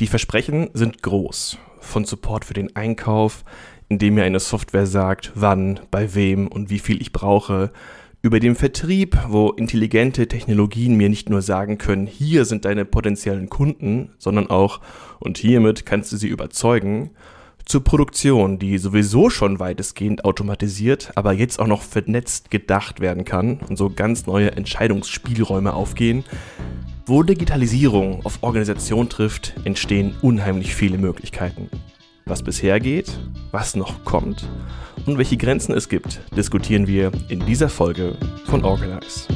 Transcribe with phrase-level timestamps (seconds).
[0.00, 1.56] Die Versprechen sind groß.
[1.78, 3.44] Von Support für den Einkauf,
[3.88, 7.70] indem mir eine Software sagt, wann, bei wem und wie viel ich brauche,
[8.20, 13.48] über den Vertrieb, wo intelligente Technologien mir nicht nur sagen können, hier sind deine potenziellen
[13.48, 14.80] Kunden, sondern auch,
[15.20, 17.10] und hiermit kannst du sie überzeugen,
[17.64, 23.60] zur Produktion, die sowieso schon weitestgehend automatisiert, aber jetzt auch noch vernetzt gedacht werden kann
[23.68, 26.24] und so ganz neue Entscheidungsspielräume aufgehen.
[27.06, 31.68] Wo Digitalisierung auf Organisation trifft, entstehen unheimlich viele Möglichkeiten.
[32.24, 33.18] Was bisher geht,
[33.50, 34.48] was noch kommt
[35.04, 39.28] und welche Grenzen es gibt, diskutieren wir in dieser Folge von Organize.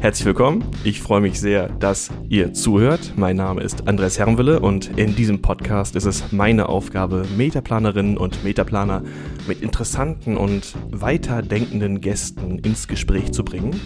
[0.00, 0.64] Herzlich willkommen.
[0.82, 3.12] Ich freue mich sehr, dass ihr zuhört.
[3.16, 8.42] Mein Name ist Andreas Herrenwille und in diesem Podcast ist es meine Aufgabe, Metaplanerinnen und
[8.42, 9.02] Metaplaner
[9.46, 13.78] mit interessanten und weiterdenkenden Gästen ins Gespräch zu bringen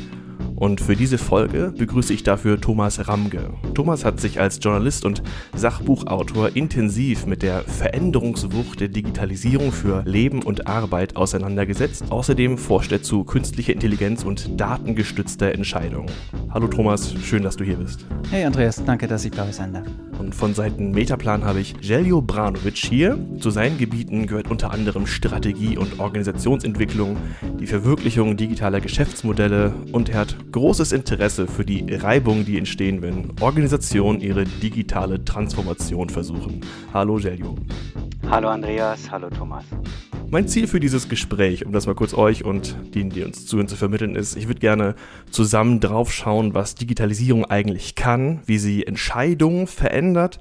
[0.57, 3.55] und für diese Folge begrüße ich dafür Thomas Ramge.
[3.75, 5.23] Thomas hat sich als Journalist und
[5.55, 12.05] Sachbuchautor intensiv mit der Veränderungswucht der Digitalisierung für Leben und Arbeit auseinandergesetzt.
[12.11, 16.07] Außerdem forscht er zu künstlicher Intelligenz und datengestützter Entscheidung.
[16.55, 18.07] Hallo Thomas, schön, dass du hier bist.
[18.31, 19.89] Hey Andreas, danke, dass ich bei euch sein darf.
[20.21, 23.19] Und von Seiten Metaplan habe ich Jeljo Branovic hier.
[23.41, 27.17] Zu seinen Gebieten gehört unter anderem Strategie und Organisationsentwicklung,
[27.59, 33.33] die Verwirklichung digitaler Geschäftsmodelle und er hat großes Interesse für die Reibung, die entstehen, wenn
[33.41, 36.61] Organisationen ihre digitale Transformation versuchen.
[36.93, 37.57] Hallo Jeljo.
[38.31, 39.65] Hallo Andreas, hallo Thomas.
[40.35, 43.69] Mein Ziel für dieses Gespräch, um das mal kurz euch und denen, die uns zuhören,
[43.69, 44.97] zu vermitteln, ist, ich würde gerne
[45.31, 50.41] zusammen drauf schauen, was Digitalisierung eigentlich kann, wie sie Entscheidungen verändert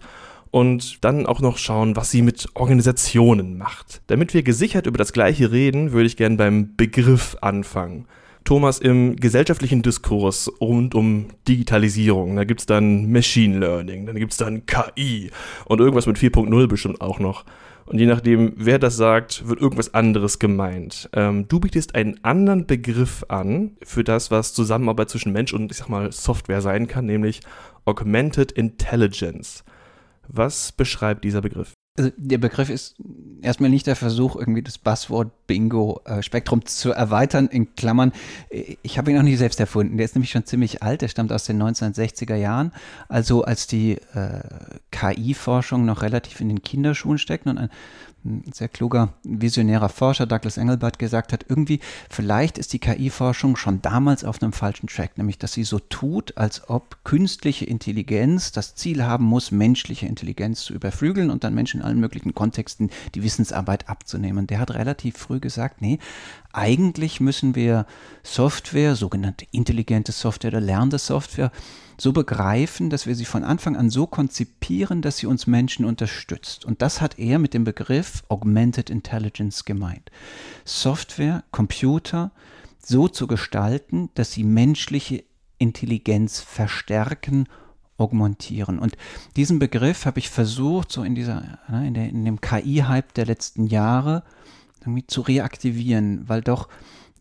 [0.49, 4.01] und dann auch noch schauen, was sie mit Organisationen macht.
[4.07, 8.07] Damit wir gesichert über das Gleiche reden, würde ich gerne beim Begriff anfangen.
[8.45, 14.31] Thomas, im gesellschaftlichen Diskurs rund um Digitalisierung, da gibt es dann Machine Learning, dann gibt
[14.31, 15.29] es dann KI
[15.65, 17.45] und irgendwas mit 4.0 bestimmt auch noch.
[17.85, 21.09] Und je nachdem, wer das sagt, wird irgendwas anderes gemeint.
[21.13, 25.77] Ähm, du bietest einen anderen Begriff an für das, was Zusammenarbeit zwischen Mensch und, ich
[25.77, 27.41] sag mal, Software sein kann, nämlich
[27.85, 29.63] Augmented Intelligence.
[30.27, 31.73] Was beschreibt dieser Begriff?
[31.95, 32.95] Also der Begriff ist
[33.43, 38.13] erstmal nicht der Versuch, irgendwie das Buzzword Bingo-Spektrum äh, zu erweitern, in Klammern.
[38.81, 39.97] Ich habe ihn noch nie selbst erfunden.
[39.97, 41.03] Der ist nämlich schon ziemlich alt.
[41.03, 42.71] Der stammt aus den 1960er Jahren,
[43.09, 44.41] also als die äh,
[44.89, 47.69] KI-Forschung noch relativ in den Kinderschuhen steckt und ein
[48.25, 51.79] ein sehr kluger, visionärer Forscher, Douglas Engelbart, gesagt hat, irgendwie,
[52.09, 56.37] vielleicht ist die KI-Forschung schon damals auf einem falschen Track, nämlich dass sie so tut,
[56.37, 61.81] als ob künstliche Intelligenz das Ziel haben muss, menschliche Intelligenz zu überflügeln und dann Menschen
[61.81, 64.47] in allen möglichen Kontexten die Wissensarbeit abzunehmen.
[64.47, 65.99] Der hat relativ früh gesagt, nee,
[66.53, 67.85] eigentlich müssen wir
[68.23, 71.51] Software, sogenannte intelligente Software oder lernende Software,
[71.97, 76.65] so begreifen, dass wir sie von Anfang an so konzipieren, dass sie uns Menschen unterstützt.
[76.65, 80.11] Und das hat er mit dem Begriff Augmented Intelligence gemeint.
[80.65, 82.31] Software, Computer
[82.79, 85.23] so zu gestalten, dass sie menschliche
[85.57, 87.47] Intelligenz verstärken,
[87.97, 88.79] augmentieren.
[88.79, 88.97] Und
[89.35, 93.25] diesen Begriff habe ich versucht, so in, dieser, ne, in, der, in dem KI-Hype der
[93.25, 94.23] letzten Jahre
[94.81, 96.67] irgendwie zu reaktivieren, weil doch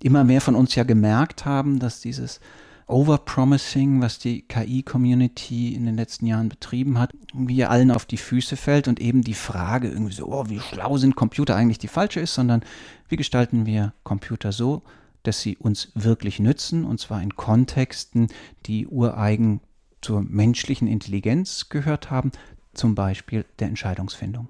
[0.03, 2.41] immer mehr von uns ja gemerkt haben, dass dieses
[2.87, 8.56] Overpromising, was die KI-Community in den letzten Jahren betrieben hat, wie allen auf die Füße
[8.56, 12.21] fällt und eben die Frage irgendwie so, oh, wie schlau sind Computer eigentlich die falsche
[12.21, 12.62] ist, sondern
[13.09, 14.82] wie gestalten wir Computer so,
[15.22, 18.28] dass sie uns wirklich nützen und zwar in Kontexten,
[18.66, 19.60] die ureigen
[20.00, 22.32] zur menschlichen Intelligenz gehört haben,
[22.75, 24.48] zum Beispiel der Entscheidungsfindung.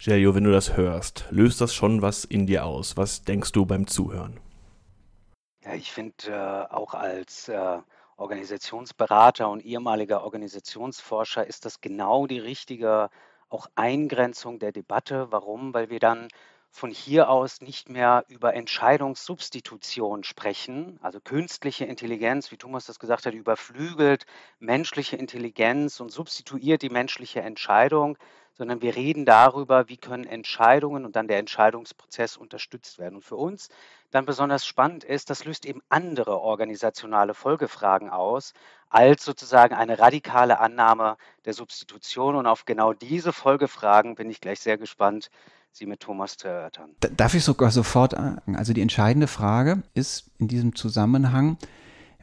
[0.00, 2.96] Jelio, wenn du das hörst, löst das schon was in dir aus?
[2.96, 4.38] Was denkst du beim Zuhören?
[5.74, 7.78] Ich finde äh, auch als äh,
[8.16, 13.10] Organisationsberater und ehemaliger Organisationsforscher ist das genau die richtige
[13.48, 15.28] auch Eingrenzung der Debatte.
[15.30, 15.74] Warum?
[15.74, 16.28] Weil wir dann
[16.70, 23.26] von hier aus nicht mehr über Entscheidungssubstitution sprechen, also künstliche Intelligenz, wie Thomas das gesagt
[23.26, 24.26] hat, überflügelt
[24.58, 28.18] menschliche Intelligenz und substituiert die menschliche Entscheidung,
[28.52, 33.16] sondern wir reden darüber, wie können Entscheidungen und dann der Entscheidungsprozess unterstützt werden.
[33.16, 33.68] Und für uns
[34.10, 38.54] dann besonders spannend ist, das löst eben andere organisationale Folgefragen aus,
[38.88, 42.36] als sozusagen eine radikale Annahme der Substitution.
[42.36, 45.30] Und auf genau diese Folgefragen bin ich gleich sehr gespannt,
[45.70, 46.90] Sie mit Thomas zu erörtern.
[46.98, 48.56] Darf ich sogar sofort sagen?
[48.56, 51.58] Also die entscheidende Frage ist in diesem Zusammenhang,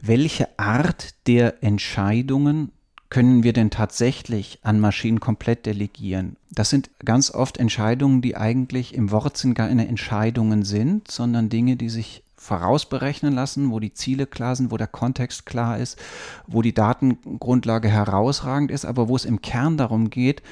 [0.00, 2.72] welche Art der Entscheidungen
[3.10, 6.36] können wir denn tatsächlich an Maschinen komplett delegieren?
[6.50, 11.76] Das sind ganz oft Entscheidungen, die eigentlich im Wortsinn gar keine Entscheidungen sind, sondern Dinge,
[11.76, 15.98] die sich vorausberechnen lassen, wo die Ziele klar sind, wo der Kontext klar ist,
[16.46, 20.42] wo die Datengrundlage herausragend ist, aber wo es im Kern darum geht,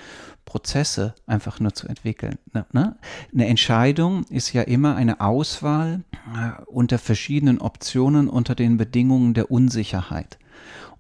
[0.45, 2.39] Prozesse einfach nur zu entwickeln.
[2.53, 2.67] Ne?
[2.73, 2.97] ne?
[3.33, 9.51] Eine Entscheidung ist ja immer eine Auswahl äh, unter verschiedenen Optionen unter den Bedingungen der
[9.51, 10.39] Unsicherheit.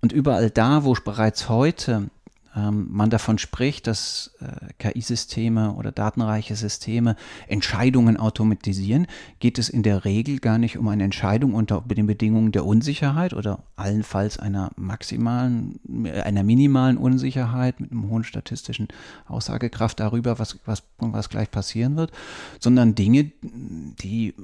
[0.04, 2.10] Und überall da, wo bereits heute
[2.54, 7.16] ähm, man davon spricht, dass äh, KI-Systeme oder datenreiche Systeme
[7.48, 9.06] Entscheidungen automatisieren,
[9.38, 13.32] geht es in der Regel gar nicht um eine Entscheidung unter den Bedingungen der Unsicherheit
[13.32, 15.80] oder allenfalls einer maximalen,
[16.22, 18.88] einer minimalen Unsicherheit mit einem hohen statistischen
[19.26, 22.12] Aussagekraft darüber, was, was, was gleich passieren wird,
[22.60, 24.34] sondern Dinge, die,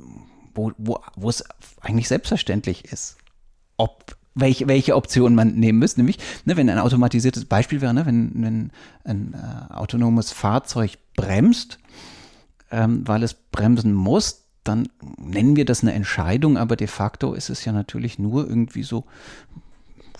[0.55, 1.45] wo, wo, wo es
[1.83, 3.19] eigentlich selbstverständlich ist,
[3.77, 6.01] ob welche, welche Option man nehmen müsste.
[6.01, 8.71] Nämlich, ne, wenn ein automatisiertes Beispiel wäre, ne, wenn, wenn
[9.05, 11.79] ein äh, autonomes Fahrzeug bremst,
[12.71, 14.89] ähm, weil es bremsen muss, dann
[15.19, 19.05] nennen wir das eine Entscheidung, aber de facto ist es ja natürlich nur irgendwie so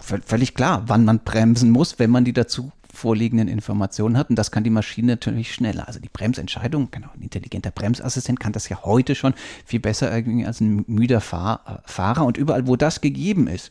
[0.01, 4.31] völlig klar, wann man bremsen muss, wenn man die dazu vorliegenden Informationen hat.
[4.31, 5.87] Und das kann die Maschine natürlich schneller.
[5.87, 9.35] Also die Bremsentscheidung, genau, ein intelligenter Bremsassistent kann das ja heute schon
[9.65, 12.25] viel besser als ein müder Fahr Fahrer.
[12.25, 13.71] Und überall, wo das gegeben ist,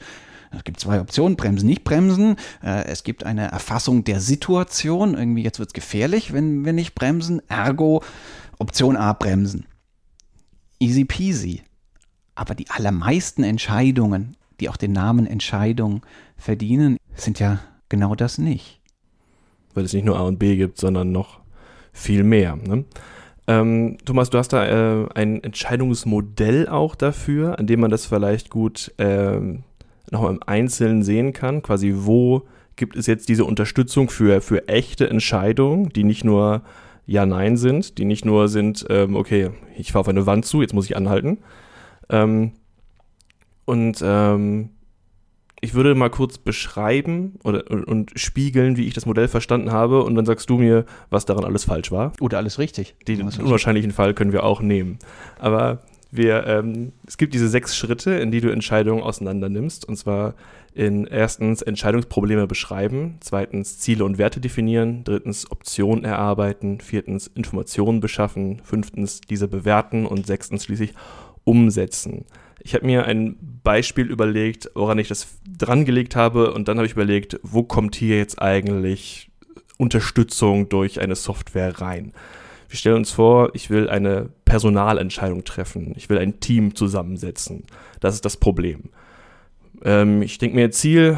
[0.52, 2.36] es gibt zwei Optionen, bremsen, nicht bremsen.
[2.64, 5.16] Äh, es gibt eine Erfassung der Situation.
[5.16, 7.42] Irgendwie jetzt wird es gefährlich, wenn wir nicht bremsen.
[7.50, 8.04] Ergo
[8.58, 9.66] Option A, bremsen.
[10.80, 11.62] Easy peasy.
[12.36, 16.06] Aber die allermeisten Entscheidungen, die auch den Namen Entscheidung
[16.38, 17.60] verdienen, sind ja
[17.90, 18.80] genau das nicht.
[19.74, 21.40] Weil es nicht nur A und B gibt, sondern noch
[21.92, 22.56] viel mehr.
[22.56, 22.86] Ne?
[23.48, 28.50] Ähm, Thomas, du hast da äh, ein Entscheidungsmodell auch dafür, an dem man das vielleicht
[28.50, 29.64] gut ähm,
[30.12, 35.10] nochmal im Einzelnen sehen kann, quasi wo gibt es jetzt diese Unterstützung für, für echte
[35.10, 36.64] Entscheidungen, die nicht nur
[37.06, 40.62] Ja, Nein sind, die nicht nur sind, ähm, okay, ich fahre auf eine Wand zu,
[40.62, 41.40] jetzt muss ich anhalten.
[42.10, 42.54] Ähm,
[43.66, 44.70] und ähm,
[45.62, 50.04] ich würde mal kurz beschreiben oder, und, und, spiegeln, wie ich das Modell verstanden habe,
[50.04, 52.14] und dann sagst du mir, was daran alles falsch war.
[52.22, 52.96] Oder alles richtig.
[53.08, 55.00] Den unwahrscheinlichen Fall können wir auch nehmen.
[55.38, 59.86] Aber wir, ähm, es gibt diese sechs Schritte, in die du Entscheidungen auseinander nimmst.
[59.86, 60.34] Und zwar
[60.74, 68.62] in erstens Entscheidungsprobleme beschreiben, zweitens Ziele und Werte definieren, drittens Optionen erarbeiten, viertens Informationen beschaffen,
[68.64, 70.94] fünftens diese bewerten und sechstens schließlich
[71.44, 72.26] umsetzen.
[72.62, 75.28] Ich habe mir ein Beispiel überlegt, woran ich das
[75.58, 79.32] drangelegt habe und dann habe ich überlegt, wo kommt hier jetzt eigentlich
[79.78, 82.14] Unterstützung durch eine Software rein?
[82.70, 85.94] Wir stellen uns vor, ich will eine Personalentscheidung treffen.
[85.98, 87.64] Ich will ein Team zusammensetzen.
[88.00, 88.92] Das ist das Problem.
[89.84, 91.18] Ähm, ich denke mir, Ziel,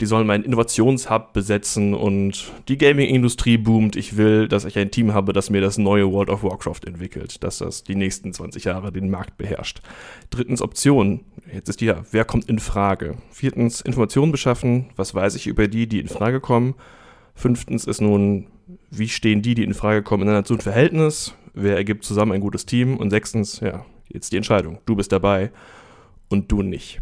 [0.00, 3.96] die sollen meinen Innovationshub besetzen und die Gaming-Industrie boomt.
[3.96, 7.42] Ich will, dass ich ein Team habe, das mir das neue World of Warcraft entwickelt,
[7.42, 9.80] dass das die nächsten 20 Jahre den Markt beherrscht.
[10.28, 11.20] Drittens Option.
[11.52, 13.16] Jetzt ist die ja, wer kommt in Frage?
[13.30, 14.90] Viertens Informationen beschaffen.
[14.96, 16.74] Was weiß ich über die, die in Frage kommen?
[17.34, 18.46] Fünftens ist nun,
[18.90, 21.34] wie stehen die, die in Frage kommen, ineinander zu einem Verhältnis?
[21.52, 22.96] Wer ergibt zusammen ein gutes Team?
[22.96, 24.78] Und sechstens, ja, jetzt die Entscheidung.
[24.86, 25.50] Du bist dabei
[26.28, 27.00] und du nicht.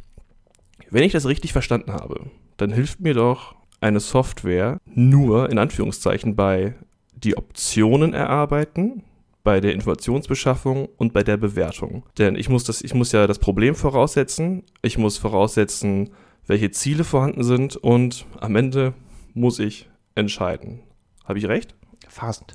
[0.90, 6.37] Wenn ich das richtig verstanden habe, dann hilft mir doch eine Software nur in Anführungszeichen
[6.37, 6.75] bei
[7.14, 9.05] die Optionen erarbeiten,
[9.44, 12.05] bei der Informationsbeschaffung und bei der Bewertung.
[12.19, 16.11] Denn ich muss, das, ich muss ja das Problem voraussetzen, ich muss voraussetzen,
[16.46, 18.94] welche Ziele vorhanden sind und am Ende
[19.34, 20.81] muss ich entscheiden.
[21.24, 21.74] Habe ich recht?
[22.08, 22.54] Fast.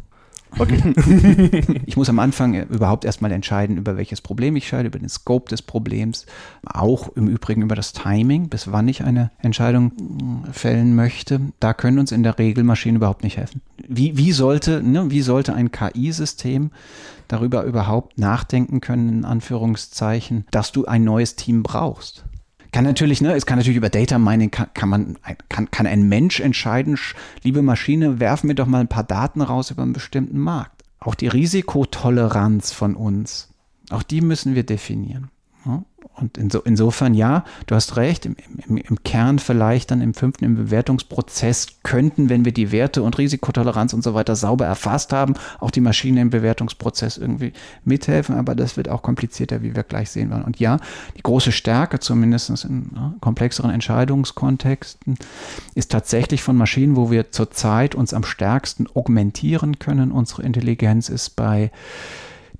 [0.57, 0.93] Okay.
[1.85, 5.49] ich muss am Anfang überhaupt erstmal entscheiden, über welches Problem ich scheide, über den Scope
[5.49, 6.25] des Problems,
[6.65, 11.41] auch im Übrigen über das Timing, bis wann ich eine Entscheidung mm, fällen möchte.
[11.59, 13.61] Da können uns in der Regel Maschinen überhaupt nicht helfen.
[13.87, 16.71] Wie, wie, sollte, ne, wie sollte ein KI-System
[17.27, 22.25] darüber überhaupt nachdenken können, in Anführungszeichen, dass du ein neues Team brauchst?
[22.77, 25.17] Kann natürlich, ne, es kann natürlich über Data Mining, kann, kann man,
[25.49, 26.95] kann, kann ein Mensch entscheiden,
[27.41, 30.83] liebe Maschine, werfen mir doch mal ein paar Daten raus über einen bestimmten Markt.
[30.99, 33.51] Auch die Risikotoleranz von uns,
[33.89, 35.31] auch die müssen wir definieren.
[36.19, 38.35] Und inso, insofern ja, du hast recht, im,
[38.67, 43.17] im, im, Kern vielleicht dann im fünften, im Bewertungsprozess könnten, wenn wir die Werte und
[43.17, 47.53] Risikotoleranz und so weiter sauber erfasst haben, auch die Maschine im Bewertungsprozess irgendwie
[47.85, 50.43] mithelfen, aber das wird auch komplizierter, wie wir gleich sehen werden.
[50.43, 50.79] Und ja,
[51.15, 55.17] die große Stärke, zumindest in ne, komplexeren Entscheidungskontexten,
[55.75, 60.11] ist tatsächlich von Maschinen, wo wir zurzeit uns am stärksten augmentieren können.
[60.11, 61.71] Unsere Intelligenz ist bei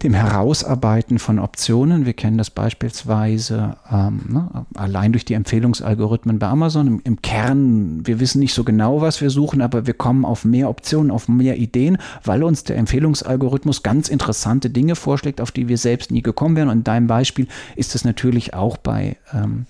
[0.03, 2.05] dem Herausarbeiten von Optionen.
[2.05, 6.87] Wir kennen das beispielsweise ähm, ne, allein durch die Empfehlungsalgorithmen bei Amazon.
[6.87, 10.45] Im, Im, Kern, wir wissen nicht so genau, was wir suchen, aber wir kommen auf
[10.45, 15.67] mehr Optionen, auf mehr Ideen, weil uns der Empfehlungsalgorithmus ganz interessante Dinge vorschlägt, auf die
[15.67, 16.69] wir selbst nie gekommen wären.
[16.69, 19.65] Und in deinem Beispiel ist es natürlich auch bei ähm,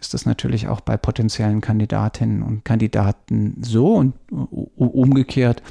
[0.00, 5.62] ist das natürlich auch bei potenziellen Kandidatinnen und Kandidaten so und umgekehrt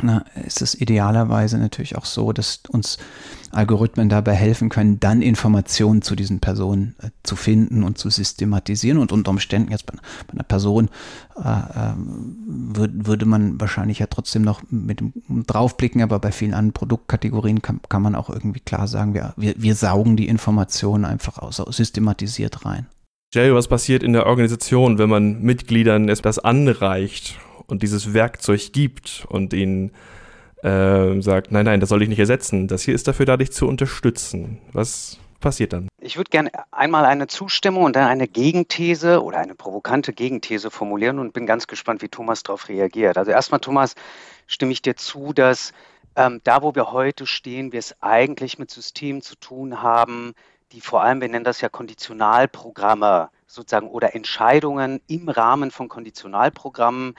[0.00, 2.98] na, ist es idealerweise natürlich auch so, dass uns
[3.50, 8.98] Algorithmen dabei helfen können, dann Informationen zu diesen Personen äh, zu finden und zu systematisieren.
[8.98, 9.94] Und unter Umständen jetzt bei,
[10.26, 10.88] bei einer Person
[11.36, 15.12] äh, äh, würd, würde man wahrscheinlich ja trotzdem noch mit dem
[15.46, 19.54] draufblicken, aber bei vielen anderen Produktkategorien kann, kann man auch irgendwie klar sagen, wir, wir,
[19.58, 22.86] wir saugen die Informationen einfach aus, systematisiert rein.
[23.34, 29.24] Jerry, was passiert in der Organisation, wenn man Mitgliedern etwas anreicht und dieses Werkzeug gibt
[29.26, 29.92] und ihnen
[30.62, 32.68] äh, sagt, nein, nein, das soll ich nicht ersetzen.
[32.68, 34.58] Das hier ist dafür da, dich zu unterstützen.
[34.74, 35.88] Was passiert dann?
[35.98, 41.18] Ich würde gerne einmal eine Zustimmung und dann eine Gegenthese oder eine provokante Gegenthese formulieren
[41.18, 43.16] und bin ganz gespannt, wie Thomas darauf reagiert.
[43.16, 43.94] Also erstmal, Thomas,
[44.46, 45.72] stimme ich dir zu, dass
[46.16, 50.34] ähm, da, wo wir heute stehen, wir es eigentlich mit Systemen zu tun haben,
[50.72, 57.14] die vor allem, wir nennen das ja Konditionalprogramme sozusagen oder Entscheidungen im Rahmen von Konditionalprogrammen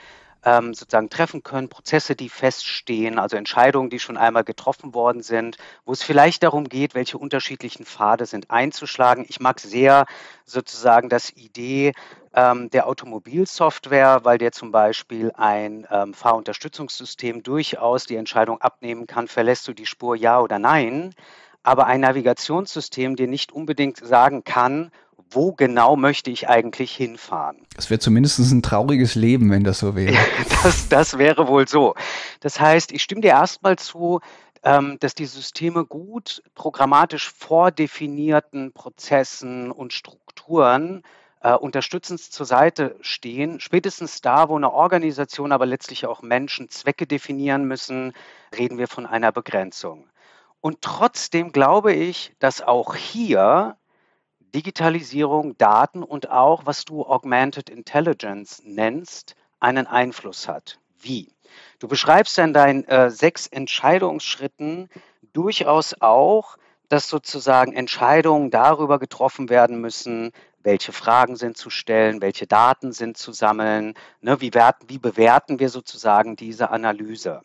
[0.45, 5.57] ähm, sozusagen treffen können, Prozesse, die feststehen, also Entscheidungen, die schon einmal getroffen worden sind,
[5.85, 9.25] wo es vielleicht darum geht, welche unterschiedlichen Pfade sind einzuschlagen.
[9.29, 10.05] Ich mag sehr
[10.45, 11.93] sozusagen das Idee
[12.33, 19.27] ähm, der Automobilsoftware, weil der zum Beispiel ein ähm, Fahrunterstützungssystem durchaus die Entscheidung abnehmen kann,
[19.27, 21.13] verlässt du die Spur ja oder nein
[21.63, 24.91] aber ein Navigationssystem dir nicht unbedingt sagen kann,
[25.31, 27.57] wo genau möchte ich eigentlich hinfahren.
[27.75, 30.15] Das wäre zumindest ein trauriges Leben, wenn das so wäre.
[30.63, 31.95] das, das wäre wohl so.
[32.39, 34.19] Das heißt, ich stimme dir erstmal zu,
[34.63, 41.03] ähm, dass die Systeme gut programmatisch vordefinierten Prozessen und Strukturen
[41.41, 43.59] äh, unterstützend zur Seite stehen.
[43.59, 48.13] Spätestens da, wo eine Organisation, aber letztlich auch Menschen Zwecke definieren müssen,
[48.57, 50.05] reden wir von einer Begrenzung.
[50.63, 53.75] Und trotzdem glaube ich, dass auch hier
[54.39, 60.79] Digitalisierung, Daten und auch, was du Augmented Intelligence nennst, einen Einfluss hat.
[60.97, 61.33] Wie?
[61.79, 64.87] Du beschreibst in deinen äh, sechs Entscheidungsschritten
[65.33, 66.55] durchaus auch,
[66.87, 70.31] dass sozusagen Entscheidungen darüber getroffen werden müssen,
[70.63, 75.59] welche Fragen sind zu stellen, welche Daten sind zu sammeln, ne, wie, werten, wie bewerten
[75.59, 77.41] wir sozusagen diese Analyse.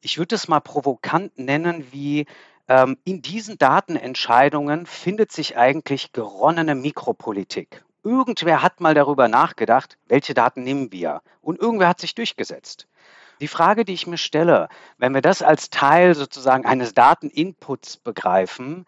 [0.00, 2.24] Ich würde es mal provokant nennen wie
[2.68, 7.84] in diesen Datenentscheidungen findet sich eigentlich geronnene Mikropolitik.
[8.04, 11.22] Irgendwer hat mal darüber nachgedacht, welche Daten nehmen wir.
[11.40, 12.88] Und irgendwer hat sich durchgesetzt.
[13.40, 18.86] Die Frage, die ich mir stelle, wenn wir das als Teil sozusagen eines Dateninputs begreifen,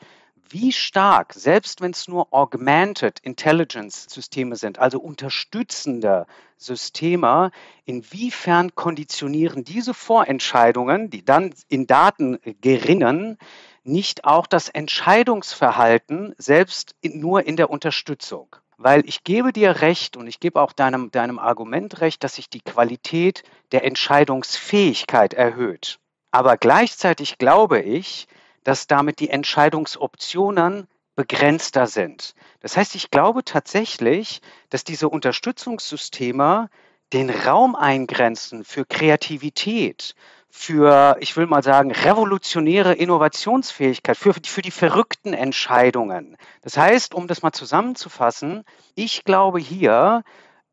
[0.51, 7.51] wie stark, selbst wenn es nur Augmented Intelligence Systeme sind, also unterstützende Systeme,
[7.85, 13.39] inwiefern konditionieren diese Vorentscheidungen, die dann in Daten gerinnen,
[13.83, 18.57] nicht auch das Entscheidungsverhalten selbst in, nur in der Unterstützung?
[18.77, 22.51] Weil ich gebe dir recht und ich gebe auch deinem, deinem Argument recht, dass sich
[22.51, 25.99] die Qualität der Entscheidungsfähigkeit erhöht.
[26.33, 28.27] Aber gleichzeitig glaube ich,
[28.65, 32.35] dass damit die Entscheidungsoptionen begrenzter sind.
[32.61, 34.41] Das heißt, ich glaube tatsächlich,
[34.71, 36.69] dass diese Unterstützungssysteme
[37.13, 40.15] den Raum eingrenzen für Kreativität,
[40.51, 46.37] für, ich will mal sagen, revolutionäre Innovationsfähigkeit, für, für die verrückten Entscheidungen.
[46.63, 50.23] Das heißt, um das mal zusammenzufassen, ich glaube hier,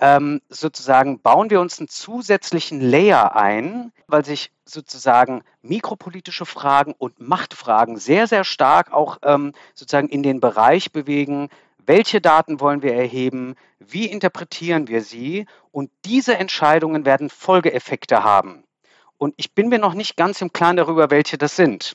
[0.02, 7.20] ähm, sozusagen bauen wir uns einen zusätzlichen Layer ein, weil sich sozusagen mikropolitische Fragen und
[7.20, 11.50] Machtfragen sehr, sehr stark auch ähm, sozusagen in den Bereich bewegen,
[11.86, 18.64] welche Daten wollen wir erheben, wie interpretieren wir sie und diese Entscheidungen werden Folgeeffekte haben.
[19.18, 21.94] Und ich bin mir noch nicht ganz im Klaren darüber, welche das sind.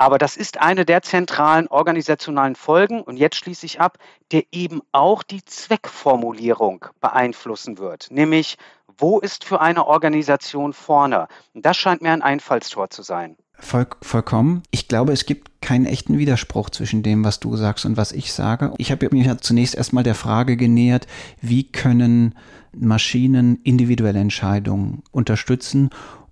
[0.00, 3.98] Aber das ist eine der zentralen organisationalen Folgen, und jetzt schließe ich ab,
[4.32, 8.08] der eben auch die Zweckformulierung beeinflussen wird.
[8.10, 8.56] Nämlich,
[8.96, 11.28] wo ist für eine Organisation vorne?
[11.52, 13.36] Und das scheint mir ein Einfallstor zu sein.
[13.58, 14.62] Voll, vollkommen.
[14.70, 18.32] Ich glaube, es gibt keinen echten Widerspruch zwischen dem, was du sagst und was ich
[18.32, 18.72] sage.
[18.78, 21.06] Ich habe mich zunächst erstmal der Frage genähert,
[21.42, 22.34] wie können
[22.72, 25.90] Maschinen individuelle Entscheidungen unterstützen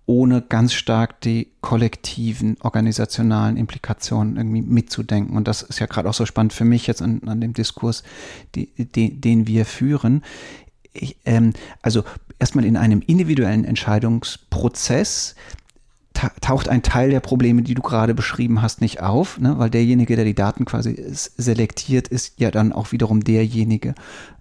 [0.09, 5.37] ohne ganz stark die kollektiven organisationalen Implikationen irgendwie mitzudenken.
[5.37, 8.03] Und das ist ja gerade auch so spannend für mich jetzt an, an dem Diskurs,
[8.55, 10.25] die, die, den wir führen.
[10.95, 12.05] Ich, ähm, also
[12.39, 15.35] erstmal in einem individuellen Entscheidungsprozess
[16.41, 19.59] taucht ein Teil der Probleme, die du gerade beschrieben hast, nicht auf, ne?
[19.59, 23.95] weil derjenige, der die Daten quasi selektiert, ist ja dann auch wiederum derjenige,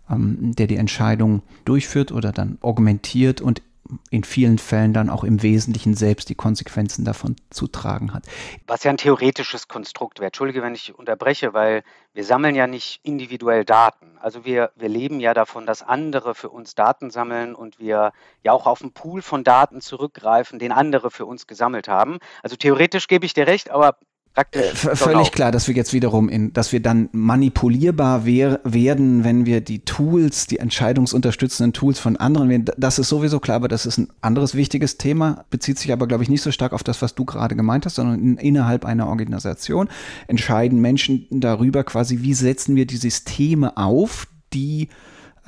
[0.10, 3.62] ähm, der die Entscheidung durchführt oder dann augmentiert und
[4.10, 8.24] in vielen Fällen dann auch im Wesentlichen selbst die Konsequenzen davon zu tragen hat.
[8.66, 10.28] Was ja ein theoretisches Konstrukt wäre.
[10.28, 14.18] Entschuldige, wenn ich unterbreche, weil wir sammeln ja nicht individuell Daten.
[14.20, 18.12] Also wir, wir leben ja davon, dass andere für uns Daten sammeln und wir
[18.44, 22.20] ja auch auf einen Pool von Daten zurückgreifen, den andere für uns gesammelt haben.
[22.44, 23.98] Also theoretisch gebe ich dir recht, aber
[24.38, 24.86] praktisch.
[24.86, 29.46] Äh, völlig klar, dass wir jetzt wiederum in, dass wir dann manipulierbar wer werden, wenn
[29.46, 32.66] wir die Tools, die entscheidungsunterstützenden Tools von anderen wählen.
[32.78, 36.24] Das ist sowieso klar, aber das ist ein anderes wichtiges Thema, bezieht sich aber, glaube
[36.24, 39.08] ich, nicht so stark auf das, was du gerade gemeint hast, sondern in, innerhalb einer
[39.08, 39.90] Organisation
[40.28, 44.90] entscheiden Menschen darüber quasi, wie setzen wir die Systeme auf, die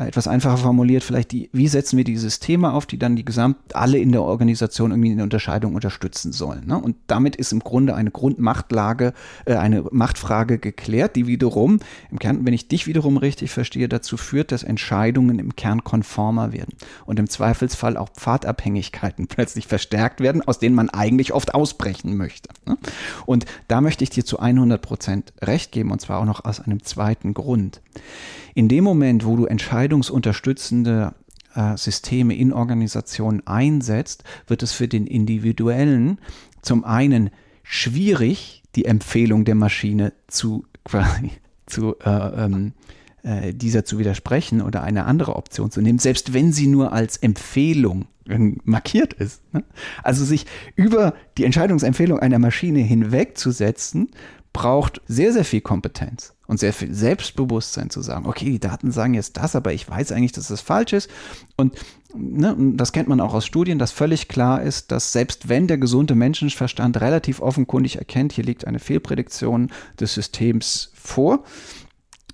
[0.08, 3.58] etwas einfacher formuliert, vielleicht die, wie setzen wir die Systeme auf, die dann die gesamt,
[3.76, 6.68] alle in der Organisation irgendwie in der Unterscheidung unterstützen sollen.
[6.68, 6.80] Ne?
[6.80, 9.14] Und damit ist im Grunde eine Grundmachtlage,
[9.46, 11.80] äh, eine Machtfrage geklärt, die wiederum
[12.12, 16.54] im Kern, wenn ich dich wiederum richtig verstehe, dazu führt, dass Entscheidungen im Kern konformer
[16.54, 16.76] werden
[17.06, 22.50] und im Zweifelsfall auch Pfadabhängigkeiten plötzlich verstärkt werden, aus denen man eigentlich oft ausbrechen möchte.
[22.66, 22.78] Ne?
[23.26, 26.60] Und da möchte ich dir zu 100 Prozent recht geben und zwar auch noch aus
[26.60, 27.82] einem zweiten Grund.
[28.56, 29.46] In dem Moment, wo du
[29.90, 31.16] entscheidungsunterstützende
[31.56, 36.20] äh, Systeme in Organisationen einsetzt, wird es für den Individuellen
[36.62, 37.32] zum einen
[37.64, 40.66] schwierig, die Empfehlung der Maschine zu,
[41.66, 42.74] zu äh, ähm,
[43.24, 47.18] äh, dieser zu widersprechen oder eine andere Option zu nehmen, selbst wenn sie nur als
[47.18, 48.06] Empfehlung
[48.64, 49.42] markiert ist.
[49.54, 49.64] Ne?
[50.04, 54.10] Also sich über die Entscheidungsempfehlung einer Maschine hinwegzusetzen,
[54.60, 59.14] braucht sehr, sehr viel Kompetenz und sehr viel Selbstbewusstsein zu sagen, okay, die Daten sagen
[59.14, 61.10] jetzt das, aber ich weiß eigentlich, dass das falsch ist.
[61.56, 61.78] Und
[62.14, 65.78] ne, das kennt man auch aus Studien, dass völlig klar ist, dass selbst wenn der
[65.78, 71.46] gesunde Menschenverstand relativ offenkundig erkennt, hier liegt eine Fehlprädiktion des Systems vor,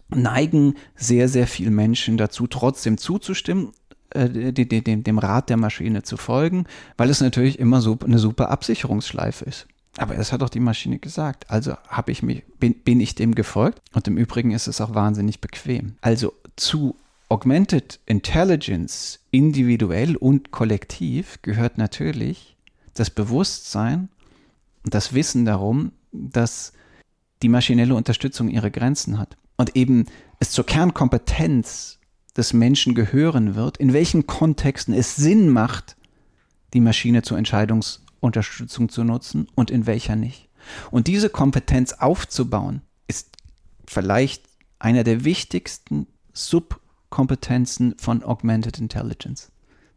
[0.10, 3.72] neigen sehr, sehr viele Menschen dazu, trotzdem zuzustimmen
[4.10, 6.65] äh, dem, dem Rat der Maschine zu folgen,
[6.98, 9.67] weil es natürlich immer so eine super Absicherungsschleife ist.
[9.97, 11.49] Aber das hat doch die Maschine gesagt.
[11.49, 13.81] Also habe ich mich, bin, bin ich dem gefolgt.
[13.93, 15.95] Und im Übrigen ist es auch wahnsinnig bequem.
[16.01, 16.95] Also zu
[17.29, 22.55] Augmented Intelligence individuell und kollektiv gehört natürlich
[22.93, 24.09] das Bewusstsein
[24.83, 26.72] und das Wissen darum, dass
[27.41, 30.05] die maschinelle Unterstützung ihre Grenzen hat und eben
[30.39, 32.00] es zur Kernkompetenz
[32.37, 35.96] des Menschen gehören wird, in welchen Kontexten es Sinn macht,
[36.74, 40.50] die Maschine zur Entscheidungs- Unterstützung zu nutzen und in welcher nicht.
[40.92, 43.38] Und diese Kompetenz aufzubauen, ist
[43.88, 44.44] vielleicht
[44.79, 49.51] einer der wichtigsten Subkompetenzen von Augmented Intelligence.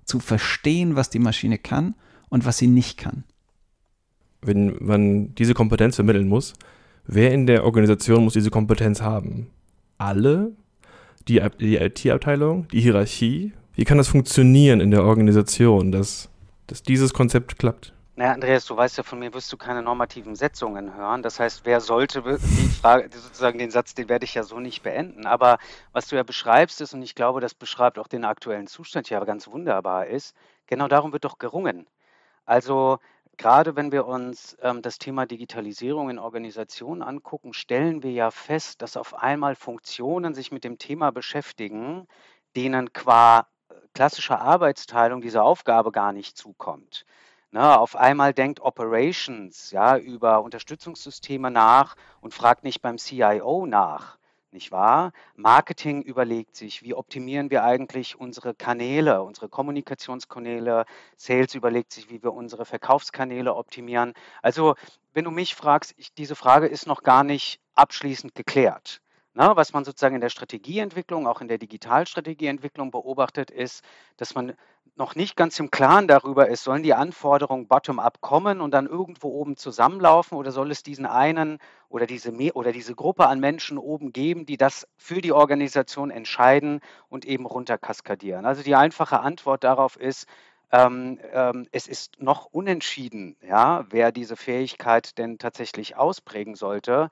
[0.05, 1.95] Zu verstehen, was die Maschine kann
[2.29, 3.25] und was sie nicht kann.
[4.41, 6.55] Wenn man diese Kompetenz vermitteln muss,
[7.07, 9.49] wer in der Organisation muss diese Kompetenz haben?
[9.99, 10.53] Alle?
[11.27, 12.69] Die, die IT-Abteilung?
[12.69, 13.53] Die Hierarchie?
[13.75, 16.31] Wie kann das funktionieren in der Organisation, dass,
[16.67, 17.93] dass dieses Konzept klappt?
[18.19, 21.23] Naja, Andreas, du weißt ja, von mir wirst du keine normativen Setzungen hören.
[21.23, 24.83] Das heißt, wer sollte, die Frage, sozusagen den Satz, den werde ich ja so nicht
[24.83, 25.25] beenden.
[25.25, 25.59] Aber
[25.93, 29.23] was du ja beschreibst ist, und ich glaube, das beschreibt auch den aktuellen Zustand ja
[29.25, 30.35] ganz wunderbar ist,
[30.67, 31.87] genau darum wird doch gerungen.
[32.45, 32.99] Also
[33.37, 38.83] gerade wenn wir uns ähm, das Thema Digitalisierung in Organisationen angucken, stellen wir ja fest,
[38.83, 42.09] dass auf einmal Funktionen sich mit dem Thema beschäftigen,
[42.57, 47.07] denen qua äh, klassischer Arbeitsteilung diese Aufgabe gar nicht zukommt.
[47.51, 54.19] Ne, auf einmal denkt Operations ja, über Unterstützungssysteme nach und fragt nicht beim CIO nach,
[54.51, 55.13] nicht wahr?
[55.35, 60.85] Marketing überlegt sich, wie optimieren wir eigentlich unsere Kanäle, unsere Kommunikationskanäle.
[61.17, 64.13] Sales überlegt sich, wie wir unsere Verkaufskanäle optimieren.
[64.43, 64.75] Also,
[65.15, 69.01] wenn du mich fragst, ich, diese Frage ist noch gar nicht abschließend geklärt.
[69.33, 73.85] Na, was man sozusagen in der Strategieentwicklung, auch in der Digitalstrategieentwicklung beobachtet, ist,
[74.17, 74.55] dass man
[74.99, 79.29] noch nicht ganz im Klaren darüber ist, sollen die Anforderungen bottom-up kommen und dann irgendwo
[79.29, 81.59] oben zusammenlaufen oder soll es diesen einen
[81.89, 86.81] oder diese, oder diese Gruppe an Menschen oben geben, die das für die Organisation entscheiden
[87.09, 88.45] und eben runterkaskadieren.
[88.45, 90.27] Also die einfache Antwort darauf ist,
[90.73, 97.09] ähm, ähm, es ist noch unentschieden, ja, wer diese Fähigkeit denn tatsächlich ausprägen sollte.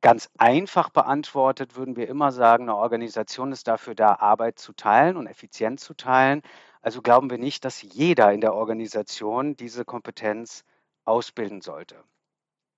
[0.00, 5.16] Ganz einfach beantwortet würden wir immer sagen, eine Organisation ist dafür da, Arbeit zu teilen
[5.16, 6.42] und effizient zu teilen.
[6.82, 10.64] Also glauben wir nicht, dass jeder in der Organisation diese Kompetenz
[11.04, 12.02] ausbilden sollte.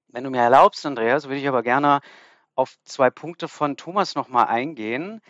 [0.09, 2.01] Wenn du mir erlaubst, Andreas, würde ich aber gerne
[2.55, 5.21] auf zwei Punkte von Thomas nochmal eingehen.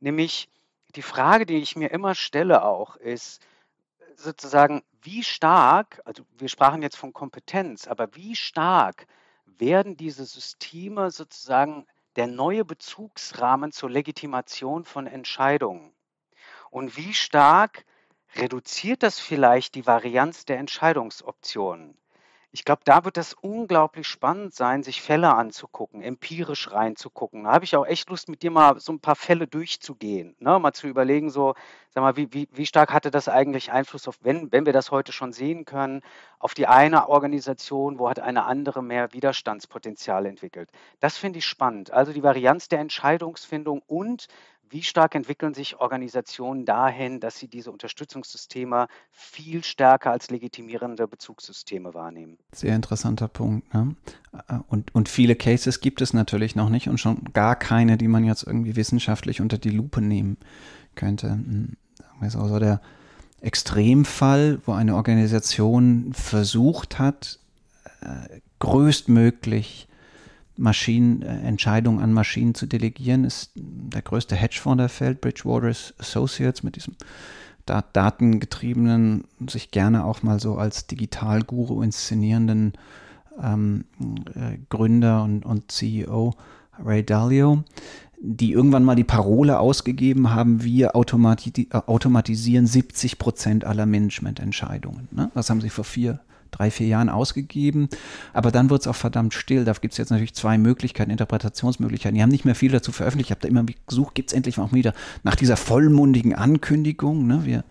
[0.00, 0.48] Nämlich
[0.94, 3.42] die Frage, die ich mir immer stelle auch, ist
[4.16, 9.06] sozusagen, wie stark, also wir sprachen jetzt von Kompetenz, aber wie stark
[9.46, 15.92] werden diese Systeme sozusagen der neue Bezugsrahmen zur Legitimation von Entscheidungen?
[16.70, 17.84] Und wie stark
[18.36, 21.96] reduziert das vielleicht die Varianz der Entscheidungsoptionen?
[22.52, 27.44] Ich glaube, da wird es unglaublich spannend sein, sich Fälle anzugucken, empirisch reinzugucken.
[27.44, 30.58] Da habe ich auch echt Lust, mit dir mal so ein paar Fälle durchzugehen, ne?
[30.58, 31.54] mal zu überlegen, so,
[31.90, 34.90] sag mal, wie, wie, wie stark hatte das eigentlich Einfluss auf, wenn, wenn wir das
[34.90, 36.02] heute schon sehen können,
[36.40, 40.70] auf die eine Organisation, wo hat eine andere mehr Widerstandspotenzial entwickelt.
[40.98, 41.92] Das finde ich spannend.
[41.92, 44.26] Also die Varianz der Entscheidungsfindung und
[44.70, 51.92] wie stark entwickeln sich Organisationen dahin, dass sie diese Unterstützungssysteme viel stärker als legitimierende Bezugssysteme
[51.92, 52.38] wahrnehmen?
[52.52, 53.74] Sehr interessanter Punkt.
[53.74, 53.96] Ne?
[54.68, 58.24] Und, und viele Cases gibt es natürlich noch nicht und schon gar keine, die man
[58.24, 60.36] jetzt irgendwie wissenschaftlich unter die Lupe nehmen
[60.94, 61.30] könnte.
[61.30, 61.76] Hm,
[62.20, 62.80] also der
[63.40, 67.40] Extremfall, wo eine Organisation versucht hat,
[68.02, 69.88] äh, größtmöglich
[70.60, 76.62] Maschinen, äh, Entscheidungen an Maschinen zu delegieren, ist der größte Hedgefonds der Welt, Bridgewater Associates,
[76.62, 76.94] mit diesem
[77.92, 82.72] datengetriebenen, sich gerne auch mal so als Digitalguru inszenierenden
[83.40, 83.84] ähm,
[84.34, 86.34] äh, Gründer und, und CEO
[86.84, 87.62] Ray Dalio,
[88.20, 95.08] die irgendwann mal die Parole ausgegeben haben, wir automati automatisieren 70 Prozent aller Managemententscheidungen.
[95.12, 95.30] Ne?
[95.34, 96.20] Das haben sie vor vier
[96.50, 97.88] drei, vier Jahren ausgegeben.
[98.32, 99.64] Aber dann wird es auch verdammt still.
[99.64, 102.16] Da gibt es jetzt natürlich zwei Möglichkeiten, Interpretationsmöglichkeiten.
[102.16, 103.28] Die haben nicht mehr viel dazu veröffentlicht.
[103.28, 107.26] Ich habe da immer gesucht, gibt es endlich auch wieder nach dieser vollmundigen Ankündigung.
[107.26, 107.44] Ne?
[107.44, 107.64] Wir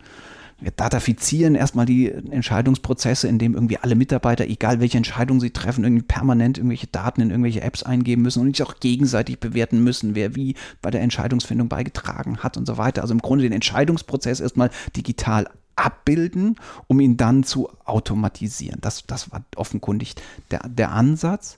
[0.61, 6.03] wir datafizieren erstmal die Entscheidungsprozesse, indem irgendwie alle Mitarbeiter, egal welche Entscheidung sie treffen, irgendwie
[6.03, 10.35] permanent irgendwelche Daten in irgendwelche Apps eingeben müssen und sich auch gegenseitig bewerten müssen, wer
[10.35, 13.01] wie bei der Entscheidungsfindung beigetragen hat und so weiter.
[13.01, 15.47] Also im Grunde den Entscheidungsprozess erstmal digital
[15.85, 16.55] abbilden,
[16.87, 18.79] um ihn dann zu automatisieren.
[18.81, 20.15] Das, das war offenkundig
[20.51, 21.57] der, der Ansatz.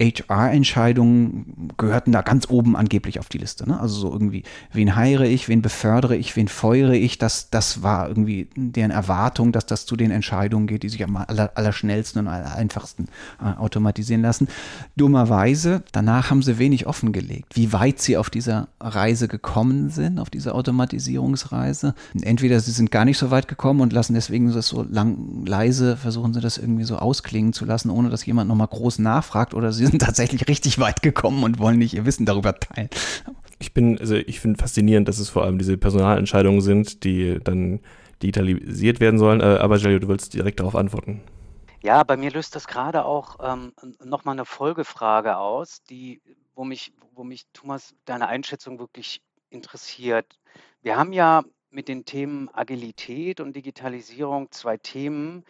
[0.00, 3.68] HR-Entscheidungen gehörten da ganz oben angeblich auf die Liste.
[3.68, 3.80] Ne?
[3.80, 8.08] Also so irgendwie, wen heiere ich, wen befördere ich, wen feuere ich, das, das war
[8.08, 12.28] irgendwie deren Erwartung, dass das zu den Entscheidungen geht, die sich am aller, allerschnellsten und
[12.28, 13.06] aller einfachsten
[13.42, 14.46] äh, automatisieren lassen.
[14.96, 20.30] Dummerweise, danach haben sie wenig offengelegt, wie weit sie auf dieser Reise gekommen sind, auf
[20.30, 21.94] dieser Automatisierungsreise.
[22.22, 25.96] Entweder sie sind gar nicht so weit gekommen und lassen deswegen das so lang leise,
[25.96, 29.72] versuchen sie das irgendwie so ausklingen zu lassen, ohne dass jemand nochmal groß nachfragt oder
[29.72, 32.90] sie sind tatsächlich richtig weit gekommen und wollen nicht ihr Wissen darüber teilen.
[33.58, 37.80] Ich bin, also ich finde faszinierend, dass es vor allem diese Personalentscheidungen sind, die dann
[38.22, 39.40] digitalisiert werden sollen.
[39.40, 41.22] Äh, aber Jalio, du willst direkt darauf antworten.
[41.80, 43.72] Ja, bei mir löst das gerade auch ähm,
[44.04, 46.20] nochmal eine Folgefrage aus, die,
[46.54, 50.38] wo mich, wo mich, Thomas, deine Einschätzung wirklich interessiert.
[50.82, 55.44] Wir haben ja mit den Themen Agilität und Digitalisierung zwei Themen,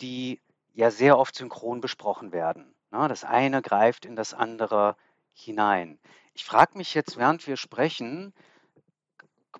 [0.00, 0.40] die
[0.74, 2.74] ja sehr oft synchron besprochen werden.
[2.92, 4.96] Ne, das eine greift in das andere
[5.32, 5.98] hinein.
[6.34, 8.34] Ich frage mich jetzt, während wir sprechen,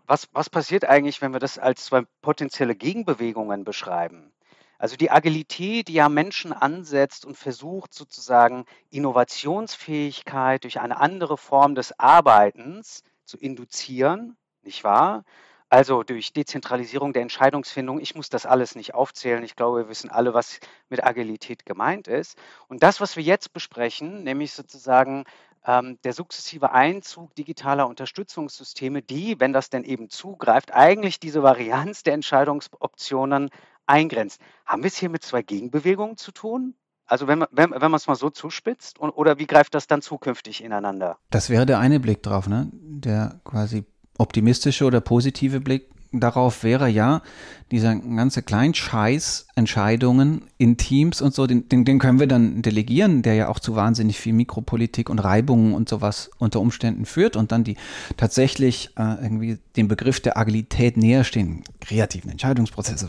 [0.06, 4.32] was, was passiert eigentlich, wenn wir das als zwei potenzielle Gegenbewegungen beschreiben?
[4.78, 11.74] Also die Agilität, die ja Menschen ansetzt und versucht sozusagen Innovationsfähigkeit durch eine andere Form
[11.74, 15.24] des Arbeitens zu induzieren, nicht wahr?
[15.72, 17.98] Also durch Dezentralisierung der Entscheidungsfindung.
[17.98, 19.42] Ich muss das alles nicht aufzählen.
[19.42, 22.36] Ich glaube, wir wissen alle, was mit Agilität gemeint ist.
[22.68, 25.24] Und das, was wir jetzt besprechen, nämlich sozusagen
[25.64, 32.02] ähm, der sukzessive Einzug digitaler Unterstützungssysteme, die, wenn das denn eben zugreift, eigentlich diese Varianz
[32.02, 33.48] der Entscheidungsoptionen
[33.86, 34.42] eingrenzt.
[34.66, 36.74] Haben wir es hier mit zwei Gegenbewegungen zu tun?
[37.06, 39.86] Also wenn man wenn, wenn man es mal so zuspitzt und, oder wie greift das
[39.86, 41.16] dann zukünftig ineinander?
[41.30, 42.70] Das wäre der eine Blick drauf, ne?
[42.72, 43.86] Der quasi
[44.18, 47.22] optimistische oder positive Blick darauf wäre ja,
[47.70, 53.34] dieser ganze Kleinscheiß Entscheidungen in Teams und so, den, den, können wir dann delegieren, der
[53.34, 57.64] ja auch zu wahnsinnig viel Mikropolitik und Reibungen und sowas unter Umständen führt und dann
[57.64, 57.76] die
[58.18, 63.08] tatsächlich äh, irgendwie dem Begriff der Agilität näher stehen, kreativen Entscheidungsprozesse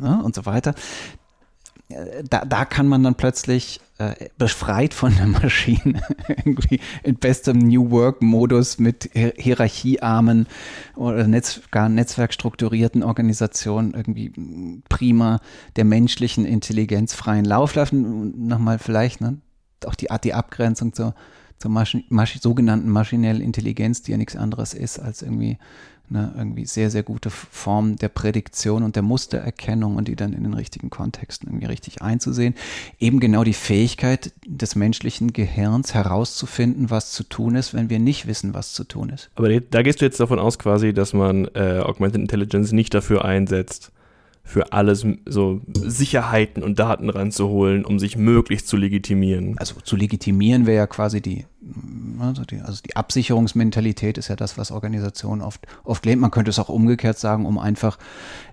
[0.00, 0.74] ne, und so weiter,
[2.28, 7.90] da, da kann man dann plötzlich äh, befreit von der Maschine irgendwie in bestem New
[7.90, 10.46] Work-Modus mit hierarchiearmen
[10.96, 15.40] oder Netz, gar netzwerkstrukturierten Organisationen irgendwie prima
[15.76, 18.46] der menschlichen Intelligenz freien Lauf lassen.
[18.48, 19.38] Nochmal vielleicht ne,
[19.86, 21.14] auch die, die Abgrenzung zur,
[21.58, 25.58] zur Masch Masch sogenannten maschinellen Intelligenz, die ja nichts anderes ist als irgendwie
[26.10, 30.42] eine irgendwie sehr, sehr gute Form der Prädiktion und der Mustererkennung und die dann in
[30.42, 32.54] den richtigen Kontexten irgendwie richtig einzusehen.
[32.98, 38.26] Eben genau die Fähigkeit des menschlichen Gehirns herauszufinden, was zu tun ist, wenn wir nicht
[38.26, 39.30] wissen, was zu tun ist.
[39.34, 43.24] Aber da gehst du jetzt davon aus quasi, dass man äh, Augmented Intelligence nicht dafür
[43.24, 43.92] einsetzt,
[44.44, 49.56] für alles so Sicherheiten und Daten ranzuholen, um sich möglichst zu legitimieren.
[49.58, 51.46] Also zu legitimieren wäre ja quasi die,
[52.18, 56.20] also die, also die Absicherungsmentalität ist ja das, was Organisationen oft, oft lehnt.
[56.20, 57.98] Man könnte es auch umgekehrt sagen, um einfach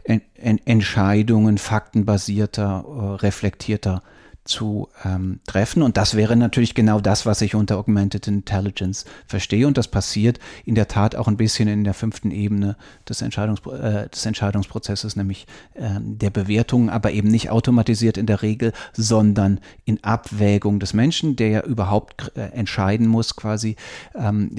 [0.04, 4.04] en, en, Entscheidungen faktenbasierter, äh, reflektierter
[4.50, 5.84] zu ähm, treffen.
[5.84, 9.68] Und das wäre natürlich genau das, was ich unter Augmented Intelligence verstehe.
[9.68, 12.76] Und das passiert in der Tat auch ein bisschen in der fünften Ebene
[13.08, 18.42] des, Entscheidungs äh, des Entscheidungsprozesses, nämlich äh, der Bewertung, aber eben nicht automatisiert in der
[18.42, 23.76] Regel, sondern in Abwägung des Menschen, der ja überhaupt äh, entscheiden muss, quasi,
[24.16, 24.52] ähm,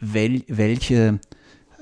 [0.00, 1.18] wel welche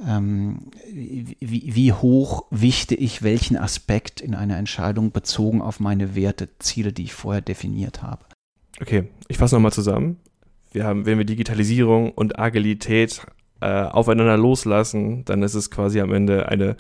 [0.05, 6.93] wie, wie, hoch wichte ich welchen Aspekt in einer Entscheidung bezogen auf meine Werte, Ziele,
[6.93, 8.25] die ich vorher definiert habe.
[8.81, 10.19] Okay, ich fasse nochmal zusammen.
[10.73, 13.25] Wir haben, wenn wir Digitalisierung und Agilität
[13.61, 16.77] äh, aufeinander loslassen, dann ist es quasi am Ende eine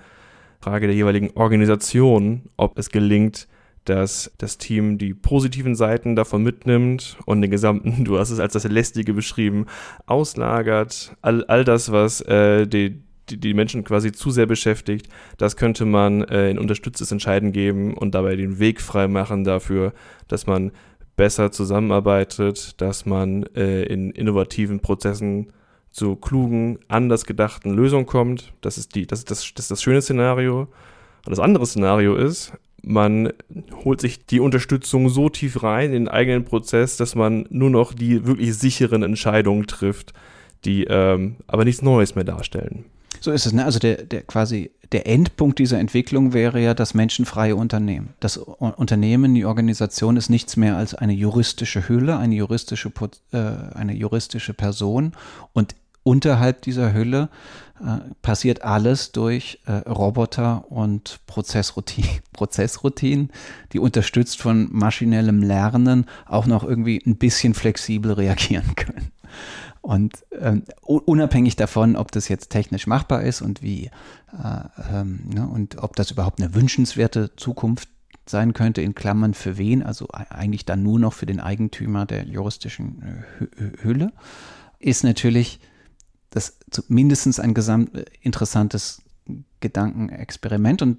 [0.60, 3.46] Frage der jeweiligen Organisation, ob es gelingt,
[3.84, 8.54] dass das Team die positiven Seiten davon mitnimmt und den gesamten, du hast es als
[8.54, 9.66] das Lästige beschrieben,
[10.06, 11.16] auslagert.
[11.20, 15.08] All, all das, was äh, die, die, die Menschen quasi zu sehr beschäftigt.
[15.38, 19.92] Das könnte man äh, in unterstütztes Entscheiden geben und dabei den Weg frei machen dafür,
[20.28, 20.72] dass man
[21.16, 25.52] besser zusammenarbeitet, dass man äh, in innovativen Prozessen
[25.90, 28.52] zu klugen, anders gedachten Lösungen kommt.
[28.62, 30.62] Das ist, die, das, ist das, das ist das schöne Szenario.
[30.62, 33.32] Und das andere Szenario ist, man
[33.84, 37.92] holt sich die Unterstützung so tief rein in den eigenen Prozess, dass man nur noch
[37.92, 40.12] die wirklich sicheren Entscheidungen trifft,
[40.64, 42.86] die ähm, aber nichts Neues mehr darstellen.
[43.22, 43.64] So ist es, ne?
[43.64, 48.10] Also der, der quasi der Endpunkt dieser Entwicklung wäre ja das menschenfreie Unternehmen.
[48.18, 52.92] Das Unternehmen, die Organisation ist nichts mehr als eine juristische Hülle, eine juristische,
[53.30, 53.38] äh,
[53.74, 55.12] eine juristische Person
[55.52, 57.28] und unterhalb dieser Hülle
[57.80, 63.30] äh, passiert alles durch äh, Roboter und Prozessroutinen, Prozessroutinen,
[63.72, 69.12] die unterstützt von maschinellem Lernen auch noch irgendwie ein bisschen flexibel reagieren können.
[69.82, 73.90] Und ähm, unabhängig davon, ob das jetzt technisch machbar ist und wie
[74.32, 77.88] äh, ähm, ne, und ob das überhaupt eine wünschenswerte Zukunft
[78.24, 82.24] sein könnte, in Klammern für wen, also eigentlich dann nur noch für den Eigentümer der
[82.24, 84.12] juristischen äh, Hülle,
[84.78, 85.58] ist natürlich
[86.30, 89.02] das mindestens ein gesamt äh, interessantes
[89.60, 90.82] Gedankenexperiment.
[90.82, 90.98] Und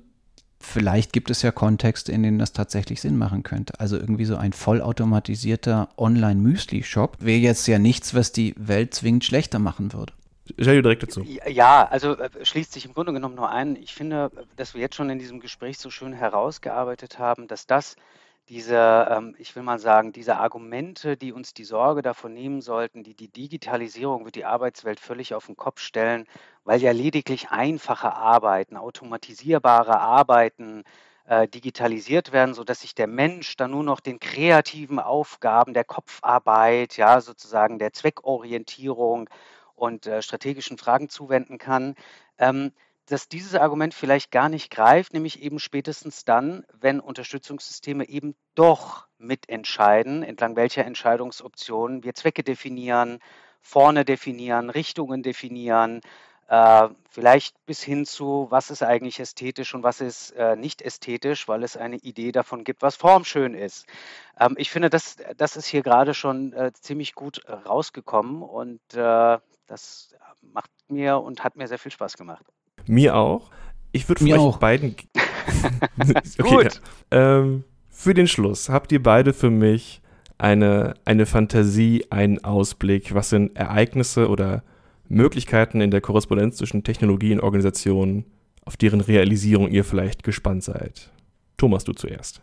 [0.63, 3.79] vielleicht gibt es ja Kontexte, in denen das tatsächlich Sinn machen könnte.
[3.79, 9.59] Also irgendwie so ein vollautomatisierter Online-Müsli-Shop wäre jetzt ja nichts, was die Welt zwingend schlechter
[9.59, 10.13] machen würde.
[10.59, 11.21] Stell direkt dazu.
[11.47, 13.75] Ja, also äh, schließt sich im Grunde genommen nur ein.
[13.77, 17.95] Ich finde, dass wir jetzt schon in diesem Gespräch so schön herausgearbeitet haben, dass das
[18.49, 23.03] diese, ähm, ich will mal sagen, diese Argumente, die uns die Sorge davon nehmen sollten,
[23.03, 26.27] die die Digitalisierung wird die Arbeitswelt völlig auf den Kopf stellen,
[26.63, 30.83] weil ja lediglich einfache Arbeiten, automatisierbare Arbeiten
[31.25, 36.97] äh, digitalisiert werden, sodass sich der Mensch dann nur noch den kreativen Aufgaben der Kopfarbeit,
[36.97, 39.29] ja, sozusagen der Zweckorientierung
[39.75, 41.95] und äh, strategischen Fragen zuwenden kann.
[42.37, 42.73] Ähm,
[43.07, 49.07] dass dieses Argument vielleicht gar nicht greift, nämlich eben spätestens dann, wenn Unterstützungssysteme eben doch
[49.17, 53.19] mitentscheiden, entlang welcher Entscheidungsoptionen wir Zwecke definieren,
[53.61, 56.01] vorne definieren, Richtungen definieren,
[56.47, 61.47] äh, vielleicht bis hin zu, was ist eigentlich ästhetisch und was ist äh, nicht ästhetisch,
[61.47, 63.85] weil es eine Idee davon gibt, was formschön ist.
[64.39, 69.39] Ähm, ich finde, das, das ist hier gerade schon äh, ziemlich gut rausgekommen und äh,
[69.67, 72.45] das macht mir und hat mir sehr viel Spaß gemacht.
[72.87, 73.49] Mir auch.
[73.91, 74.57] Ich würde von euch auch.
[74.57, 74.95] beiden.
[75.99, 76.81] okay, Gut.
[77.11, 77.39] Ja.
[77.39, 80.01] Ähm, für den Schluss habt ihr beide für mich
[80.37, 83.13] eine, eine Fantasie, einen Ausblick.
[83.13, 84.63] Was sind Ereignisse oder
[85.07, 88.25] Möglichkeiten in der Korrespondenz zwischen Technologie und Organisationen,
[88.65, 91.11] auf deren Realisierung ihr vielleicht gespannt seid?
[91.57, 92.41] Thomas, du zuerst.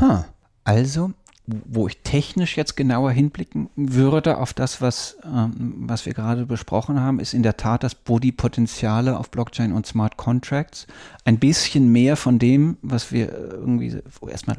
[0.00, 0.24] Huh.
[0.64, 1.12] Also,
[1.66, 7.00] wo ich technisch jetzt genauer hinblicken würde auf das, was, ähm, was wir gerade besprochen
[7.00, 10.86] haben, ist in der Tat das Body-Potenziale auf Blockchain und Smart Contracts.
[11.24, 13.96] Ein bisschen mehr von dem, was wir irgendwie
[14.28, 14.58] erstmal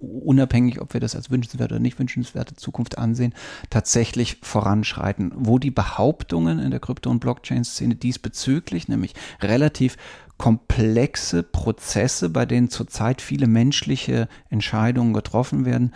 [0.00, 3.34] unabhängig, ob wir das als wünschenswerte oder nicht wünschenswerte Zukunft ansehen,
[3.70, 5.32] tatsächlich voranschreiten.
[5.34, 9.96] Wo die Behauptungen in der Krypto- und Blockchain-Szene diesbezüglich, nämlich relativ
[10.38, 15.92] komplexe Prozesse, bei denen zurzeit viele menschliche Entscheidungen getroffen werden,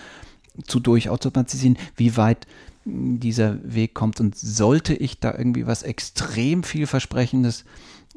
[0.66, 2.46] zu durchautomatisieren, wie weit
[2.84, 4.20] dieser Weg kommt.
[4.20, 7.64] Und sollte ich da irgendwie was extrem vielversprechendes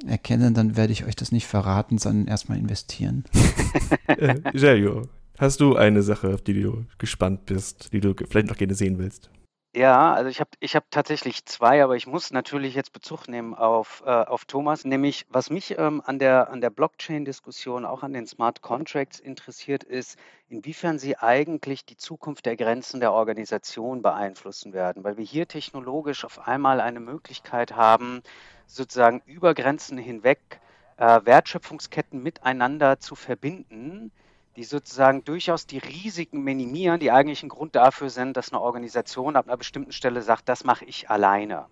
[0.07, 3.25] erkennen, dann werde ich euch das nicht verraten, sondern erstmal investieren.
[4.07, 5.07] äh, Sergio,
[5.37, 8.97] hast du eine Sache, auf die du gespannt bist, die du vielleicht noch gerne sehen
[8.97, 9.29] willst?
[9.75, 13.55] Ja, also ich habe ich hab tatsächlich zwei, aber ich muss natürlich jetzt Bezug nehmen
[13.55, 14.85] auf, äh, auf Thomas.
[14.85, 19.83] Nämlich, was mich ähm, an der, an der Blockchain-Diskussion, auch an den Smart Contracts interessiert,
[19.83, 25.03] ist, inwiefern sie eigentlich die Zukunft der Grenzen der Organisation beeinflussen werden.
[25.03, 28.21] Weil wir hier technologisch auf einmal eine Möglichkeit haben,
[28.67, 30.59] sozusagen über Grenzen hinweg
[30.97, 34.11] äh, Wertschöpfungsketten miteinander zu verbinden
[34.55, 39.35] die sozusagen durchaus die Risiken minimieren, die eigentlich ein Grund dafür sind, dass eine Organisation
[39.35, 41.65] ab einer bestimmten Stelle sagt, das mache ich alleine.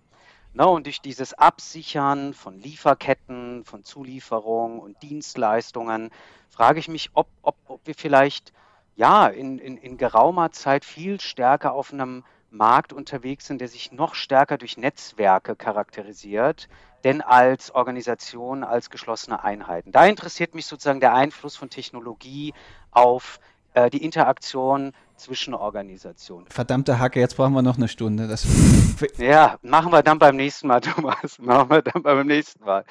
[0.54, 6.10] Na, und durch dieses Absichern von Lieferketten, von Zulieferungen und Dienstleistungen
[6.50, 8.52] frage ich mich, ob, ob, ob wir vielleicht
[8.94, 13.92] ja in, in, in geraumer Zeit viel stärker auf einem Markt unterwegs sind, der sich
[13.92, 16.68] noch stärker durch Netzwerke charakterisiert,
[17.04, 19.92] denn als Organisation, als geschlossene Einheiten.
[19.92, 22.54] Da interessiert mich sozusagen der Einfluss von Technologie
[22.90, 23.40] auf
[23.74, 26.46] äh, die Interaktion zwischen Organisationen.
[26.48, 28.28] Verdammte Hacke, jetzt brauchen wir noch eine Stunde.
[28.28, 28.46] Das
[29.18, 31.38] ja, machen wir dann beim nächsten Mal, Thomas.
[31.38, 32.84] Machen wir dann beim nächsten Mal.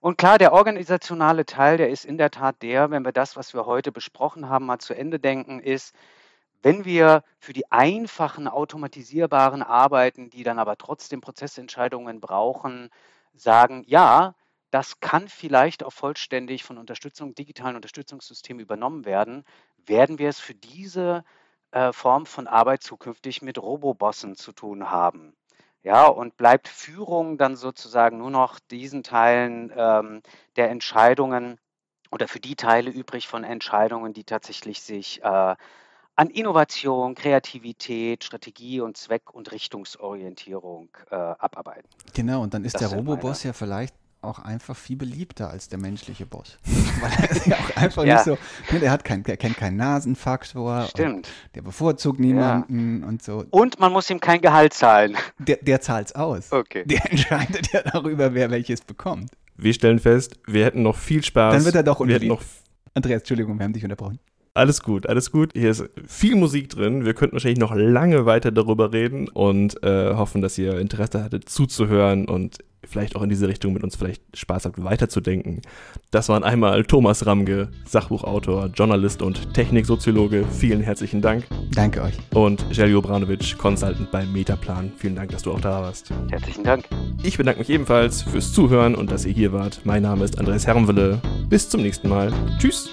[0.00, 3.54] Und klar, der organisationale Teil, der ist in der Tat der, wenn wir das, was
[3.54, 5.94] wir heute besprochen haben, mal zu Ende denken, ist,
[6.62, 12.90] wenn wir für die einfachen automatisierbaren Arbeiten, die dann aber trotzdem Prozessentscheidungen brauchen,
[13.34, 14.34] sagen, ja,
[14.70, 19.44] das kann vielleicht auch vollständig von Unterstützung, digitalen Unterstützungssystemen übernommen werden,
[19.86, 21.24] werden wir es für diese
[21.70, 25.36] äh, Form von Arbeit zukünftig mit Robobossen zu tun haben.
[25.82, 30.22] Ja, und bleibt Führung dann sozusagen nur noch diesen Teilen ähm,
[30.56, 31.60] der Entscheidungen
[32.10, 35.56] oder für die Teile übrig von Entscheidungen, die tatsächlich sich äh,
[36.16, 41.88] an Innovation, Kreativität, Strategie und Zweck- und Richtungsorientierung äh, abarbeiten.
[42.14, 45.78] Genau, und dann ist das der Roboboss ja vielleicht auch einfach viel beliebter als der
[45.78, 46.58] menschliche Boss.
[47.00, 48.14] Weil er ist ja auch einfach ja.
[48.14, 48.38] nicht so,
[48.72, 50.86] ne, der, hat kein, der kennt keinen Nasenfaktor.
[50.88, 51.28] Stimmt.
[51.54, 53.08] Der bevorzugt niemanden ja.
[53.08, 53.44] und so.
[53.50, 55.16] Und man muss ihm kein Gehalt zahlen.
[55.38, 56.52] Der, der zahlt es aus.
[56.52, 56.84] Okay.
[56.86, 59.30] Der entscheidet ja darüber, wer welches bekommt.
[59.56, 61.54] Wir stellen fest, wir hätten noch viel Spaß.
[61.54, 62.42] Dann wird er doch noch
[62.94, 64.20] Andreas, Entschuldigung, wir haben dich unterbrochen.
[64.56, 65.50] Alles gut, alles gut.
[65.52, 67.04] Hier ist viel Musik drin.
[67.04, 71.48] Wir könnten wahrscheinlich noch lange weiter darüber reden und äh, hoffen, dass ihr Interesse hattet
[71.48, 75.60] zuzuhören und vielleicht auch in diese Richtung mit uns vielleicht Spaß habt, weiterzudenken.
[76.12, 80.44] Das waren einmal Thomas Ramge, Sachbuchautor, Journalist und Techniksoziologe.
[80.52, 81.46] Vielen herzlichen Dank.
[81.74, 82.14] Danke euch.
[82.32, 84.92] Und Jelio Branovic, Consultant beim Metaplan.
[84.98, 86.10] Vielen Dank, dass du auch da warst.
[86.30, 86.84] Herzlichen Dank.
[87.24, 89.80] Ich bedanke mich ebenfalls fürs Zuhören und dass ihr hier wart.
[89.82, 91.20] Mein Name ist Andreas Herrenwille.
[91.48, 92.32] Bis zum nächsten Mal.
[92.58, 92.88] Tschüss.